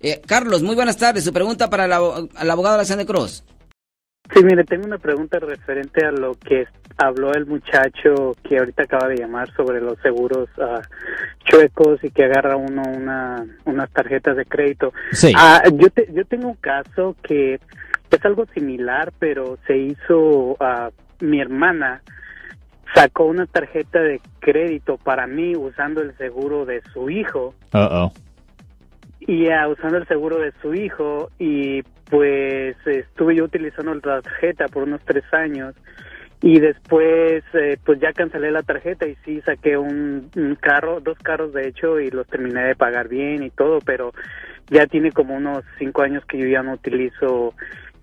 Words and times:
Eh, 0.00 0.20
Carlos, 0.26 0.62
muy 0.62 0.74
buenas 0.74 0.96
tardes. 0.96 1.24
Su 1.24 1.32
pregunta 1.32 1.68
para 1.68 1.86
el, 1.86 1.92
abogado 1.92 2.76
Alexander 2.76 3.06
Cross. 3.06 3.44
Sí, 4.32 4.44
mire, 4.44 4.64
tengo 4.64 4.86
una 4.86 4.98
pregunta 4.98 5.38
referente 5.38 6.04
a 6.04 6.12
lo 6.12 6.34
que 6.34 6.66
habló 6.98 7.32
el 7.32 7.46
muchacho 7.46 8.36
que 8.42 8.58
ahorita 8.58 8.82
acaba 8.82 9.08
de 9.08 9.16
llamar 9.16 9.50
sobre 9.54 9.80
los 9.80 9.98
seguros 10.00 10.48
uh, 10.58 10.82
chuecos 11.44 12.02
y 12.04 12.10
que 12.10 12.24
agarra 12.24 12.56
uno 12.56 12.82
una, 12.86 13.46
unas 13.64 13.90
tarjetas 13.90 14.36
de 14.36 14.44
crédito. 14.44 14.92
Sí. 15.12 15.32
Uh, 15.34 15.76
yo, 15.78 15.88
te, 15.90 16.12
yo 16.12 16.24
tengo 16.26 16.48
un 16.48 16.56
caso 16.56 17.16
que 17.22 17.54
es 17.54 18.24
algo 18.24 18.44
similar, 18.52 19.12
pero 19.18 19.58
se 19.66 19.78
hizo 19.78 20.56
a 20.60 20.90
mi 21.20 21.40
hermana 21.40 22.02
sacó 22.94 23.24
una 23.24 23.46
tarjeta 23.46 24.00
de 24.00 24.20
crédito 24.40 24.96
para 24.98 25.26
mí 25.26 25.56
usando 25.56 26.00
el 26.00 26.16
seguro 26.16 26.64
de 26.64 26.82
su 26.92 27.10
hijo. 27.10 27.54
Uh 27.72 27.78
-oh. 27.78 28.12
Y 29.28 29.46
usando 29.46 29.98
el 29.98 30.08
seguro 30.08 30.38
de 30.38 30.52
su 30.62 30.72
hijo 30.72 31.30
y 31.38 31.82
pues 32.08 32.74
estuve 32.86 33.36
yo 33.36 33.44
utilizando 33.44 33.92
la 33.94 34.22
tarjeta 34.22 34.68
por 34.68 34.84
unos 34.84 35.02
tres 35.04 35.22
años 35.32 35.74
y 36.40 36.58
después 36.60 37.44
eh, 37.52 37.76
pues 37.84 38.00
ya 38.00 38.14
cancelé 38.14 38.50
la 38.50 38.62
tarjeta 38.62 39.06
y 39.06 39.16
sí 39.26 39.42
saqué 39.42 39.76
un, 39.76 40.30
un, 40.34 40.54
carro, 40.54 41.00
dos 41.00 41.18
carros 41.18 41.52
de 41.52 41.68
hecho 41.68 42.00
y 42.00 42.10
los 42.10 42.26
terminé 42.26 42.62
de 42.62 42.74
pagar 42.74 43.08
bien 43.08 43.42
y 43.42 43.50
todo, 43.50 43.80
pero 43.80 44.14
ya 44.70 44.86
tiene 44.86 45.12
como 45.12 45.36
unos 45.36 45.62
cinco 45.78 46.00
años 46.00 46.24
que 46.24 46.38
yo 46.38 46.46
ya 46.46 46.62
no 46.62 46.72
utilizo 46.72 47.52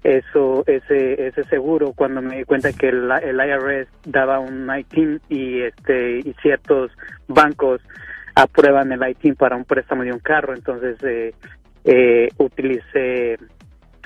eso 0.04 0.64
ese 0.68 1.28
ese 1.28 1.44
seguro. 1.46 1.94
Cuando 1.94 2.22
me 2.22 2.38
di 2.38 2.44
cuenta 2.44 2.72
que 2.72 2.90
el, 2.90 3.10
el 3.10 3.38
IRS 3.38 3.88
daba 4.06 4.38
un 4.38 4.70
ITIN 4.78 5.22
y 5.28 5.62
este 5.62 6.20
y 6.20 6.36
ciertos 6.40 6.92
bancos 7.28 7.82
aprueban 8.36 8.92
el 8.92 9.10
ITIN 9.10 9.36
para 9.36 9.56
un 9.56 9.66
préstamo 9.66 10.04
de 10.04 10.12
un 10.12 10.20
carro 10.20 10.54
entonces 10.54 10.98
eh, 11.04 11.34
eh, 11.84 12.30
utilicé 12.38 13.34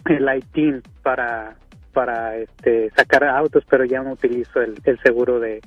el 0.05 0.37
ITIN 0.37 0.81
para 1.03 1.55
para 1.93 2.37
este 2.37 2.91
sacar 2.95 3.23
autos 3.23 3.63
pero 3.69 3.85
ya 3.85 4.01
no 4.01 4.13
utilizo 4.13 4.61
el, 4.61 4.77
seguro 5.03 5.39
de 5.39 5.61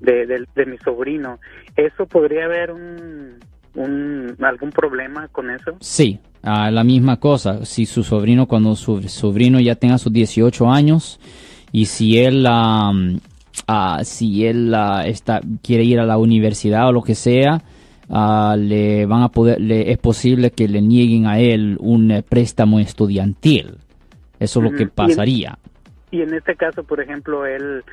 de, 0.00 0.66
mi 0.66 0.76
sobrino. 0.78 1.38
Eso 1.74 2.04
podría 2.04 2.44
haber 2.44 2.70
un, 2.70 3.38
algún 4.42 4.70
problema 4.70 5.28
con 5.28 5.50
eso 5.50 5.76
sí 5.80 6.20
Uh, 6.46 6.70
la 6.70 6.84
misma 6.84 7.16
cosa, 7.16 7.64
si 7.64 7.86
su 7.86 8.04
sobrino, 8.04 8.46
cuando 8.46 8.76
su 8.76 9.02
sobrino 9.08 9.58
ya 9.58 9.74
tenga 9.74 9.98
sus 9.98 10.12
18 10.12 10.70
años 10.70 11.18
y 11.72 11.86
si 11.86 12.20
él, 12.20 12.46
um, 12.46 13.16
uh, 13.68 14.04
si 14.04 14.46
él 14.46 14.72
uh, 14.72 15.00
está, 15.04 15.40
quiere 15.60 15.82
ir 15.82 15.98
a 15.98 16.06
la 16.06 16.18
universidad 16.18 16.86
o 16.86 16.92
lo 16.92 17.02
que 17.02 17.16
sea, 17.16 17.62
le 18.08 19.06
van 19.06 19.22
a 19.22 19.28
poder, 19.28 19.60
le, 19.60 19.90
es 19.90 19.98
posible 19.98 20.50
que 20.50 20.68
le 20.68 20.80
nieguen 20.80 21.26
a 21.26 21.38
él 21.38 21.76
un 21.80 22.10
eh, 22.10 22.22
préstamo 22.22 22.78
estudiantil. 22.78 23.78
Eso 24.38 24.60
es 24.60 24.70
lo 24.70 24.76
que 24.76 24.86
pasaría. 24.86 25.58
Y 26.10 26.16
en, 26.16 26.20
y 26.20 26.28
en 26.28 26.34
este 26.34 26.56
caso, 26.56 26.84
por 26.84 27.00
ejemplo, 27.00 27.46
él, 27.46 27.84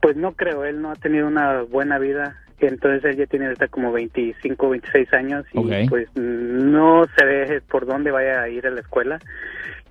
pues 0.00 0.16
no 0.16 0.32
creo, 0.32 0.64
él 0.64 0.82
no 0.82 0.90
ha 0.90 0.96
tenido 0.96 1.26
una 1.26 1.62
buena 1.62 1.98
vida 1.98 2.36
entonces 2.60 3.04
él 3.04 3.16
ya 3.16 3.26
tiene 3.26 3.46
ahorita 3.46 3.68
como 3.68 3.92
25, 3.92 4.70
26 4.70 5.12
años 5.12 5.44
y 5.52 5.58
okay. 5.58 5.88
pues 5.88 6.08
no 6.14 7.04
se 7.16 7.24
ve 7.24 7.60
por 7.68 7.86
dónde 7.86 8.10
vaya 8.10 8.42
a 8.42 8.48
ir 8.48 8.66
a 8.66 8.70
la 8.70 8.80
escuela. 8.80 9.18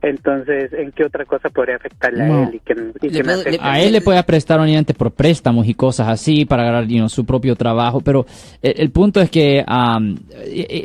Entonces, 0.03 0.73
¿en 0.73 0.91
qué 0.91 1.05
otra 1.05 1.23
cosa 1.23 1.49
podría 1.49 1.77
afectarle 1.77 2.27
no. 2.27 2.39
a 2.39 2.43
él? 2.43 2.55
Y 2.55 2.59
que, 2.59 2.75
y 3.01 3.09
que 3.09 3.23
le, 3.23 3.57
a 3.61 3.79
él 3.79 3.93
le 3.93 4.01
puede 4.01 4.21
prestar 4.23 4.59
obviamente 4.59 4.93
por 4.93 5.11
préstamos 5.11 5.65
y 5.65 5.75
cosas 5.75 6.09
así 6.09 6.43
para 6.43 6.65
ganar 6.65 6.85
you 6.87 6.97
know, 6.97 7.07
su 7.07 7.25
propio 7.25 7.55
trabajo, 7.55 8.01
pero 8.01 8.25
el, 8.61 8.73
el 8.75 8.89
punto 8.91 9.21
es 9.21 9.29
que 9.29 9.63
um, 9.65 10.17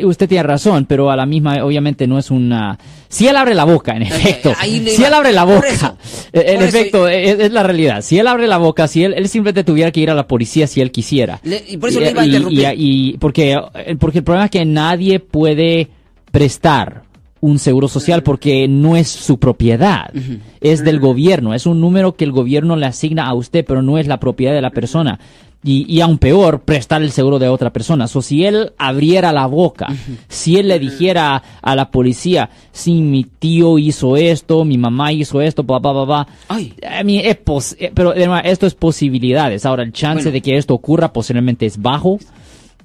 usted 0.05 0.29
tiene 0.29 0.45
razón, 0.45 0.87
pero 0.87 1.11
a 1.11 1.17
la 1.17 1.27
misma 1.27 1.57
obviamente 1.65 2.07
no 2.07 2.17
es 2.17 2.31
una... 2.31 2.79
Si 3.09 3.27
él 3.27 3.37
abre 3.37 3.57
la 3.57 3.65
boca, 3.65 3.97
en 3.97 4.03
efecto, 4.03 4.53
si 4.63 5.03
él 5.03 5.13
abre 5.13 5.33
la 5.33 5.43
boca, 5.43 5.97
en 6.33 6.63
efecto, 6.63 7.09
es, 7.09 7.41
es, 7.41 7.51
la 7.51 7.65
realidad. 7.65 8.03
Si 8.03 8.19
él 8.21 8.27
abre 8.29 8.47
la 8.47 8.59
boca, 8.59 8.87
si 8.87 9.03
él, 9.03 9.15
él 9.15 9.29
simplemente 9.29 9.65
tuviera 9.65 9.91
que 9.91 9.99
ir 9.99 10.11
a 10.11 10.15
la 10.15 10.29
policía 10.29 10.69
si 10.69 10.81
él 10.81 10.93
quisiera. 10.93 11.41
Le, 11.43 11.65
y 11.69 11.77
por 11.77 11.91
eso 11.91 12.01
y, 12.01 12.05
le 12.05 12.11
iba 12.11 12.23
a 12.23 12.27
interrumpir. 12.27 12.67
Y, 12.77 13.11
y, 13.11 13.19
porque, 13.19 13.57
porque 13.99 14.19
el 14.19 14.25
problema 14.25 14.47
es 14.47 14.51
que 14.51 14.65
nadie 14.65 15.21
puede 15.21 15.89
prestar 16.31 17.03
un 17.41 17.59
seguro 17.59 17.89
social 17.89 18.23
porque 18.23 18.67
no 18.69 18.97
es 18.97 19.09
su 19.09 19.39
propiedad, 19.39 20.11
uh 20.15 20.19
-huh. 20.19 20.39
es 20.61 20.85
del 20.85 20.99
gobierno, 20.99 21.55
es 21.55 21.67
un 21.67 21.81
número 21.81 22.17
que 22.17 22.25
el 22.25 22.33
gobierno 22.33 22.77
le 22.77 22.87
asigna 22.87 23.27
a 23.27 23.35
usted, 23.35 23.65
pero 23.65 23.83
no 23.83 23.99
es 23.99 24.07
la 24.07 24.19
propiedad 24.19 24.55
de 24.55 24.63
la 24.63 24.71
persona. 24.71 25.21
Y, 25.69 25.85
y 25.87 26.01
aún 26.01 26.17
peor, 26.17 26.61
prestar 26.61 27.03
el 27.03 27.13
seguro 27.13 27.39
de 27.39 27.47
otra 27.47 27.71
persona. 27.71 28.07
O 28.07 28.09
so, 28.09 28.23
si 28.23 28.47
él 28.47 28.73
abriera 28.79 29.33
la 29.33 29.47
boca, 29.47 29.89
uh 29.91 29.93
-huh. 29.93 30.17
si 30.27 30.57
él 30.57 30.69
le 30.69 30.79
dijera 30.79 31.43
a 31.61 31.77
la 31.77 31.91
policía, 31.91 32.49
si 32.73 32.95
mi 32.95 33.25
tío 33.25 33.77
hizo 33.79 34.17
esto, 34.17 34.65
mi 34.65 34.79
mamá 34.79 35.13
hizo 35.13 35.43
esto, 35.43 35.65
bla, 35.65 35.79
bla, 35.79 35.93
bla, 35.93 36.05
bla. 36.05 36.29
Ay. 36.49 36.73
I 36.83 37.05
mean, 37.05 37.27
es 37.27 37.37
pos 37.37 37.77
pero 37.93 38.15
esto 38.15 38.67
es 38.67 38.75
posibilidades. 38.75 39.67
Ahora, 39.67 39.83
el 39.83 39.93
chance 39.93 40.23
bueno. 40.23 40.33
de 40.33 40.41
que 40.41 40.57
esto 40.57 40.73
ocurra 40.73 41.13
posiblemente 41.13 41.67
es 41.67 41.77
bajo. 41.77 42.19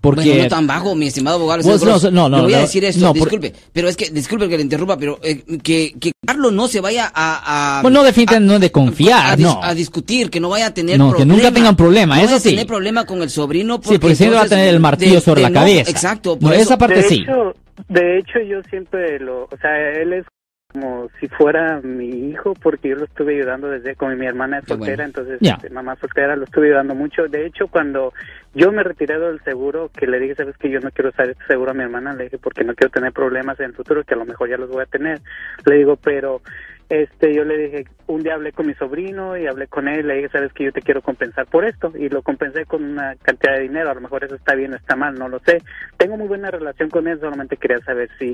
Porque... 0.03 0.27
Bueno, 0.27 0.43
no 0.43 0.49
tan 0.49 0.67
bajo, 0.67 0.95
mi 0.95 1.07
estimado 1.07 1.37
abogado. 1.37 1.63
Pues 1.63 1.81
no, 1.81 2.11
no, 2.11 2.27
no, 2.27 2.35
le 2.35 2.43
voy 2.43 2.51
no, 2.51 2.57
a 2.57 2.61
decir 2.63 2.83
esto, 2.83 2.99
no, 2.99 3.13
disculpe, 3.13 3.51
por... 3.51 3.59
pero 3.71 3.87
es 3.87 3.95
que, 3.95 4.09
disculpe 4.09 4.49
que 4.49 4.57
le 4.57 4.63
interrumpa, 4.63 4.97
pero 4.97 5.17
eh, 5.23 5.43
que, 5.63 5.93
que 5.97 6.11
Carlos 6.27 6.51
no 6.51 6.67
se 6.67 6.81
vaya 6.81 7.09
a... 7.15 7.77
a 7.77 7.81
bueno, 7.81 7.99
no 8.01 8.03
definitivamente 8.03 8.53
no 8.53 8.59
de 8.59 8.69
confiar, 8.69 9.27
a, 9.27 9.31
a, 9.31 9.37
no. 9.37 9.63
A 9.63 9.73
discutir, 9.73 10.29
que 10.29 10.41
no 10.41 10.49
vaya 10.49 10.67
a 10.67 10.73
tener 10.73 10.99
no, 10.99 11.11
problema. 11.11 11.33
que 11.33 11.37
nunca 11.37 11.53
tengan 11.53 11.77
problema, 11.77 12.17
no 12.17 12.21
eso 12.21 12.37
sí. 12.37 12.49
tener 12.49 12.67
problema 12.67 13.05
con 13.05 13.21
el 13.21 13.29
sobrino 13.29 13.79
porque... 13.79 13.95
Sí, 13.95 13.99
porque 13.99 14.15
siempre 14.17 14.39
va 14.39 14.43
a 14.43 14.49
tener 14.49 14.67
el 14.67 14.81
martillo 14.81 15.15
de, 15.15 15.21
sobre 15.21 15.41
de 15.41 15.49
la 15.49 15.53
cabeza. 15.53 15.89
Exacto. 15.89 16.37
No, 16.37 16.51
eso, 16.51 16.63
esa 16.63 16.77
parte 16.77 16.95
de 16.95 17.03
sí. 17.03 17.21
Hecho, 17.21 17.55
de 17.87 18.19
hecho, 18.19 18.39
yo 18.45 18.61
siempre 18.69 19.19
lo... 19.19 19.43
O 19.43 19.57
sea, 19.61 19.71
él 20.01 20.11
es 20.11 20.25
como 20.73 21.09
si 21.19 21.27
fuera 21.27 21.79
mi 21.81 22.29
hijo 22.29 22.55
porque 22.55 22.89
yo 22.89 22.95
lo 22.95 23.05
estuve 23.05 23.35
ayudando 23.35 23.69
desde 23.69 23.95
como 23.95 24.15
mi 24.15 24.25
hermana 24.25 24.59
es 24.59 24.65
soltera, 24.65 24.95
bueno. 24.95 25.03
entonces 25.03 25.39
yeah. 25.39 25.53
este, 25.53 25.69
mamá 25.69 25.95
soltera 25.97 26.35
lo 26.35 26.45
estuve 26.45 26.67
ayudando 26.67 26.95
mucho. 26.95 27.27
De 27.27 27.45
hecho, 27.45 27.67
cuando 27.67 28.11
yo 28.55 28.71
me 28.71 28.83
retiré 28.83 29.19
del 29.19 29.41
seguro, 29.43 29.89
que 29.95 30.07
le 30.07 30.19
dije, 30.19 30.35
sabes 30.35 30.57
que 30.57 30.71
yo 30.71 30.79
no 30.79 30.89
quiero 30.91 31.11
usar 31.11 31.29
este 31.29 31.45
seguro 31.45 31.71
a 31.71 31.73
mi 31.75 31.83
hermana, 31.83 32.13
le 32.13 32.25
dije 32.25 32.39
porque 32.39 32.63
no 32.63 32.73
quiero 32.73 32.91
tener 32.91 33.13
problemas 33.13 33.59
en 33.59 33.67
el 33.67 33.73
futuro, 33.73 34.03
que 34.03 34.15
a 34.15 34.17
lo 34.17 34.25
mejor 34.25 34.49
ya 34.49 34.57
los 34.57 34.69
voy 34.69 34.81
a 34.81 34.87
tener. 34.87 35.21
Le 35.65 35.75
digo, 35.75 35.95
pero 35.95 36.41
este 36.89 37.33
yo 37.33 37.43
le 37.43 37.57
dije, 37.57 37.85
un 38.07 38.23
día 38.23 38.33
hablé 38.33 38.51
con 38.51 38.67
mi 38.67 38.73
sobrino 38.73 39.37
y 39.37 39.47
hablé 39.47 39.67
con 39.67 39.87
él, 39.87 40.07
le 40.07 40.15
dije, 40.15 40.29
sabes 40.29 40.53
que 40.53 40.65
yo 40.65 40.71
te 40.71 40.81
quiero 40.81 41.01
compensar 41.01 41.45
por 41.45 41.65
esto 41.65 41.93
y 41.95 42.09
lo 42.09 42.21
compensé 42.21 42.65
con 42.65 42.83
una 42.83 43.15
cantidad 43.21 43.53
de 43.53 43.61
dinero, 43.61 43.91
a 43.91 43.95
lo 43.95 44.01
mejor 44.01 44.23
eso 44.23 44.35
está 44.35 44.55
bien 44.55 44.73
o 44.73 44.75
está 44.75 44.95
mal, 44.95 45.15
no 45.15 45.29
lo 45.29 45.39
sé. 45.39 45.61
Tengo 45.97 46.17
muy 46.17 46.27
buena 46.27 46.51
relación 46.51 46.89
con 46.89 47.07
él, 47.07 47.19
solamente 47.19 47.57
quería 47.57 47.79
saber 47.79 48.09
si 48.19 48.33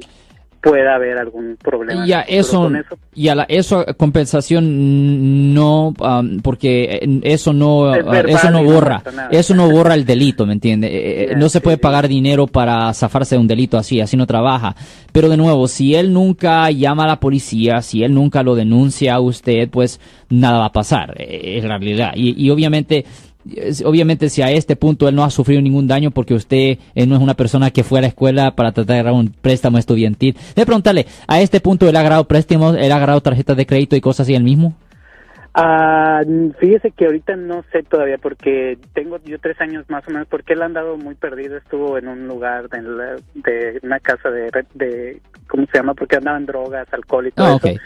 pueda 0.62 0.96
haber 0.96 1.18
algún 1.18 1.58
problema. 1.62 2.06
Ya 2.06 2.22
eso, 2.22 2.64
con 2.64 2.76
eso. 2.76 2.98
ya 3.14 3.36
la 3.36 3.44
eso 3.44 3.86
compensación 3.98 5.54
no 5.54 5.94
um, 6.00 6.40
porque 6.42 7.00
eso 7.24 7.54
no 7.54 7.94
eso 7.96 8.52
no 8.52 8.64
borra 8.64 9.02
no 9.06 9.30
eso 9.32 9.56
no 9.56 9.70
borra 9.70 9.94
el 9.94 10.06
delito, 10.06 10.46
¿me 10.46 10.54
entiende? 10.54 11.28
Yeah, 11.28 11.38
no 11.38 11.50
se 11.50 11.62
puede 11.62 11.78
sí, 11.78 11.82
pagar 11.82 12.08
dinero 12.08 12.48
para 12.48 12.94
zafarse 12.94 13.36
de 13.36 13.42
un 13.42 13.48
delito 13.48 13.78
así, 13.78 14.02
así 14.02 14.18
no 14.18 14.28
trabaja. 14.28 14.76
Pero 15.12 15.30
de 15.30 15.38
nuevo, 15.38 15.68
si 15.68 15.96
él 15.96 16.14
nunca 16.14 16.70
llama 16.72 17.06
a 17.06 17.08
la 17.08 17.20
policía, 17.20 17.82
si 17.82 18.04
él 18.04 18.14
nunca 18.14 18.44
lo 18.44 18.56
denuncia 18.56 19.16
a 19.16 19.20
usted, 19.20 19.70
pues 19.70 20.00
nada 20.30 20.60
va 20.60 20.66
a 20.66 20.72
pasar, 20.72 21.16
es 21.18 21.64
la 21.64 21.78
realidad. 21.78 22.12
Y, 22.16 22.46
y 22.46 22.50
obviamente 22.50 23.06
obviamente 23.86 24.30
si 24.30 24.42
a 24.42 24.52
este 24.52 24.76
punto 24.76 25.08
él 25.08 25.16
no 25.16 25.24
ha 25.24 25.30
sufrido 25.30 25.62
ningún 25.62 25.88
daño 25.88 26.12
porque 26.12 26.34
usted 26.34 26.78
eh, 26.96 27.06
no 27.08 27.16
es 27.16 27.22
una 27.22 27.36
persona 27.36 27.72
que 27.72 27.84
fue 27.84 28.00
a 28.00 28.02
la 28.02 28.08
escuela 28.08 28.56
para 28.56 28.72
tratar 28.72 28.96
de 28.96 29.00
agarrar 29.00 29.14
un 29.14 29.30
préstamo 29.30 29.78
estudiantil. 29.78 30.36
De 30.56 30.66
preguntarle, 30.66 31.06
a 31.28 31.42
este 31.42 31.60
punto 31.62 31.88
él 31.88 31.96
ha 31.96 32.02
agarrado 32.02 32.26
préstamos, 32.26 32.76
él 32.78 32.92
ha 32.92 32.96
agarrado 32.96 33.22
tarjetas 33.22 33.58
de 33.58 33.66
crédito 33.66 33.96
y 33.96 34.02
cosas 34.02 34.26
así 34.26 34.36
él 34.36 34.44
mismo. 34.44 34.76
Uh, 35.58 36.54
fíjese 36.60 36.92
que 36.92 37.06
ahorita 37.06 37.36
no 37.36 37.64
sé 37.72 37.82
todavía 37.84 38.18
porque 38.20 38.78
tengo 38.94 39.18
yo 39.26 39.40
tres 39.40 39.60
años 39.60 39.84
más 39.90 40.08
o 40.08 40.12
menos 40.12 40.28
porque 40.28 40.54
él 40.54 40.62
ha 40.62 40.66
andado 40.66 40.96
muy 40.96 41.16
perdido, 41.16 41.58
estuvo 41.58 41.98
en 41.98 42.08
un 42.08 42.28
lugar 42.28 42.70
de, 42.70 42.82
la, 42.84 43.16
de 43.34 43.80
una 43.82 44.00
casa 44.00 44.30
de, 44.30 44.52
de, 44.76 45.20
¿cómo 45.48 45.66
se 45.66 45.80
llama? 45.80 45.96
Porque 45.96 46.18
andaba 46.18 46.38
en 46.38 46.46
drogas, 46.46 46.88
alcohol 46.92 47.28
y 47.28 47.32
todo 47.32 47.48
oh, 47.48 47.58
eso. 47.58 47.58
Okay 47.58 47.78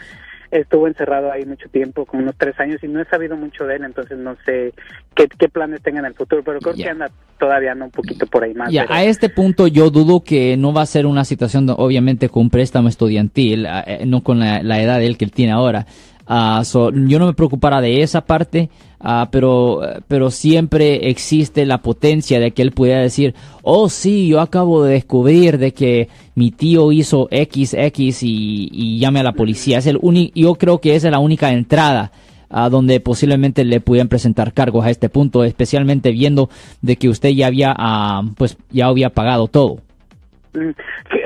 estuvo 0.60 0.86
encerrado 0.86 1.32
ahí 1.32 1.44
mucho 1.44 1.68
tiempo, 1.68 2.06
como 2.06 2.22
unos 2.22 2.36
tres 2.38 2.58
años, 2.60 2.82
y 2.82 2.88
no 2.88 3.00
he 3.00 3.04
sabido 3.06 3.36
mucho 3.36 3.64
de 3.64 3.76
él, 3.76 3.84
entonces 3.84 4.16
no 4.16 4.36
sé 4.46 4.72
qué, 5.14 5.26
qué 5.26 5.48
planes 5.48 5.82
tenga 5.82 5.98
en 5.98 6.06
el 6.06 6.14
futuro, 6.14 6.42
pero 6.44 6.60
creo 6.60 6.74
yeah. 6.74 6.84
que 6.84 6.90
anda 6.90 7.10
todavía 7.38 7.72
anda 7.72 7.84
un 7.86 7.90
poquito 7.90 8.26
por 8.26 8.44
ahí 8.44 8.54
más. 8.54 8.70
Ya, 8.70 8.82
pero... 8.82 8.94
a 8.94 9.04
este 9.04 9.28
punto 9.28 9.66
yo 9.66 9.90
dudo 9.90 10.22
que 10.22 10.56
no 10.56 10.72
va 10.72 10.82
a 10.82 10.86
ser 10.86 11.06
una 11.06 11.24
situación, 11.24 11.68
obviamente, 11.76 12.28
con 12.28 12.44
un 12.44 12.50
préstamo 12.50 12.88
estudiantil, 12.88 13.66
eh, 13.66 14.04
no 14.06 14.22
con 14.22 14.38
la, 14.38 14.62
la, 14.62 14.80
edad 14.80 14.98
de 14.98 15.06
él 15.06 15.18
que 15.18 15.24
él 15.24 15.32
tiene 15.32 15.52
ahora. 15.52 15.86
Uh, 16.26 16.64
so, 16.64 16.90
yo 16.90 17.18
no 17.18 17.26
me 17.26 17.34
preocupara 17.34 17.80
de 17.82 18.02
esa 18.02 18.22
parte, 18.22 18.70
uh, 19.00 19.26
pero, 19.30 19.82
pero 20.08 20.30
siempre 20.30 21.10
existe 21.10 21.66
la 21.66 21.82
potencia 21.82 22.40
de 22.40 22.52
que 22.52 22.62
él 22.62 22.72
pudiera 22.72 23.00
decir, 23.00 23.34
oh 23.62 23.90
sí, 23.90 24.28
yo 24.28 24.40
acabo 24.40 24.84
de 24.84 24.94
descubrir 24.94 25.58
de 25.58 25.74
que 25.74 26.08
mi 26.34 26.50
tío 26.50 26.92
hizo 26.92 27.28
XX 27.30 28.22
y, 28.22 28.68
y 28.72 28.98
llame 28.98 29.20
a 29.20 29.24
la 29.24 29.32
policía. 29.32 29.78
Es 29.78 29.86
el 29.86 30.00
yo 30.34 30.54
creo 30.54 30.80
que 30.80 30.94
esa 30.94 31.08
es 31.08 31.12
la 31.12 31.18
única 31.18 31.52
entrada 31.52 32.10
a 32.48 32.66
uh, 32.66 32.70
donde 32.70 33.00
posiblemente 33.00 33.64
le 33.64 33.80
pudieran 33.80 34.08
presentar 34.08 34.52
cargos 34.52 34.84
a 34.86 34.90
este 34.90 35.08
punto, 35.08 35.44
especialmente 35.44 36.10
viendo 36.10 36.48
de 36.80 36.96
que 36.96 37.08
usted 37.08 37.30
ya 37.30 37.48
había, 37.48 37.74
pues 38.36 38.56
ya 38.70 38.86
había 38.86 39.10
pagado 39.10 39.48
todo. 39.48 39.80
Mm, 40.54 40.70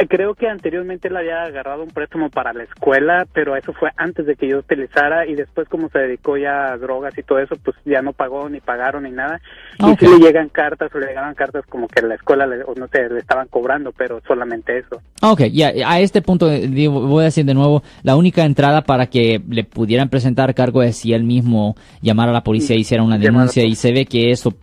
creo 0.09 0.35
que 0.35 0.49
anteriormente 0.49 1.09
él 1.09 1.17
había 1.17 1.43
agarrado 1.43 1.83
un 1.83 1.91
préstamo 1.91 2.31
para 2.31 2.53
la 2.53 2.65
escuela, 2.65 3.27
pero 3.33 3.57
eso 3.57 3.73
fue 3.73 3.91
antes 3.97 4.27
de 4.27 4.37
que 4.37 4.49
yo 4.49 4.59
utilizara 4.59 5.27
y 5.27 5.35
después 5.35 5.69
como 5.69 5.89
se 5.91 5.99
dedicó 5.99 6.37
ya 6.37 6.73
a 6.73 6.79
drogas 6.79 7.17
y 7.17 7.23
todo 7.23 7.39
eso, 7.39 7.55
pues 7.63 7.77
ya 7.85 8.03
no 8.03 8.13
pagó 8.13 8.49
ni 8.49 8.61
pagaron 8.61 9.05
ni 9.05 9.11
nada. 9.11 9.41
Y 9.79 9.97
si 9.97 10.07
le 10.07 10.19
llegan 10.19 10.49
cartas 10.49 10.91
o 10.95 10.99
le 10.99 11.09
llegaban 11.09 11.35
cartas 11.35 11.65
como 11.67 11.89
que 11.89 12.03
la 12.03 12.15
escuela 12.15 12.47
le, 12.47 12.63
o 12.65 12.75
no 12.75 12.89
sé, 12.89 13.09
le 13.09 13.21
estaban 13.21 13.49
cobrando, 13.49 13.93
pero 13.93 14.21
solamente 14.27 14.79
eso. 14.79 15.01
Ok, 15.23 15.43
ya, 15.53 15.73
a 15.87 16.01
este 16.01 16.23
punto 16.23 16.47
voy 16.47 17.23
a 17.23 17.27
decir 17.27 17.45
de 17.45 17.55
nuevo, 17.55 17.83
la 18.03 18.17
única 18.17 18.45
entrada 18.45 18.83
para 18.83 19.07
que 19.07 19.41
le 19.49 19.65
pudieran 19.65 20.09
presentar 20.09 20.55
cargo 20.55 20.83
es 20.83 20.97
si 20.97 21.13
él 21.13 21.25
mismo 21.25 21.77
llamara 22.01 22.31
a 22.31 22.35
la 22.35 22.43
policía 22.43 22.77
y 22.77 22.81
hiciera 22.81 23.03
una 23.03 23.19
denuncia 23.19 23.65
y 23.65 23.75
se 23.75 23.93
ve 23.93 24.07
que 24.07 24.31
eso 24.31 24.51
eh, 24.51 24.55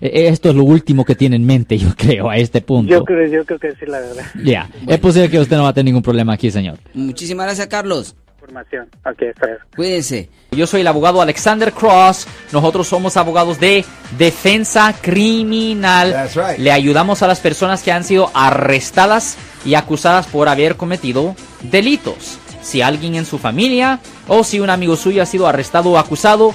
esto 0.00 0.50
es 0.50 0.54
lo 0.54 0.64
último 0.64 1.04
que 1.04 1.14
tiene 1.14 1.36
en 1.36 1.46
mente, 1.46 1.78
yo 1.78 1.88
creo, 1.96 2.30
a 2.30 2.36
este 2.36 2.60
punto. 2.60 2.90
Yo 2.90 3.04
creo, 3.04 3.26
yo 3.26 3.44
creo 3.44 3.58
que 3.58 3.72
sí, 3.72 3.86
la 3.86 4.00
verdad. 4.00 4.24
Ya, 4.42 4.68
es 4.86 4.98
posible 4.98 5.30
que 5.30 5.38
usted 5.38 5.56
no 5.56 5.64
va 5.64 5.70
a 5.70 5.72
tener 5.72 5.86
ningún 5.86 6.02
problema 6.02 6.34
aquí, 6.34 6.50
señor. 6.50 6.78
Muchísimas 6.92 7.46
gracias, 7.46 7.66
Carlos. 7.68 8.16
Información. 8.44 8.88
Okay, 9.06 9.30
Cuídense. 9.74 10.28
Yo 10.50 10.66
soy 10.66 10.82
el 10.82 10.86
abogado 10.86 11.22
Alexander 11.22 11.72
Cross. 11.72 12.26
Nosotros 12.52 12.86
somos 12.86 13.16
abogados 13.16 13.58
de 13.58 13.86
defensa 14.18 14.94
criminal. 15.00 16.28
Le 16.58 16.70
ayudamos 16.70 17.22
a 17.22 17.26
las 17.26 17.40
personas 17.40 17.82
que 17.82 17.90
han 17.90 18.04
sido 18.04 18.30
arrestadas 18.34 19.38
y 19.64 19.74
acusadas 19.76 20.26
por 20.26 20.48
haber 20.50 20.76
cometido 20.76 21.34
delitos. 21.62 22.38
Si 22.60 22.82
alguien 22.82 23.14
en 23.14 23.24
su 23.24 23.38
familia 23.38 24.00
o 24.28 24.44
si 24.44 24.60
un 24.60 24.68
amigo 24.68 24.96
suyo 24.96 25.22
ha 25.22 25.26
sido 25.26 25.46
arrestado 25.46 25.92
o 25.92 25.98
acusado, 25.98 26.54